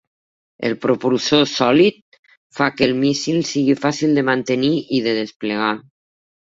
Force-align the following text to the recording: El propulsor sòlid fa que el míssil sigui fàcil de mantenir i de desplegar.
El 0.69 0.77
propulsor 0.85 1.43
sòlid 1.51 1.99
fa 2.61 2.71
que 2.79 2.85
el 2.89 2.95
míssil 3.03 3.39
sigui 3.53 3.79
fàcil 3.85 4.19
de 4.21 4.27
mantenir 4.33 4.75
i 5.01 5.07
de 5.11 5.17
desplegar. 5.23 5.73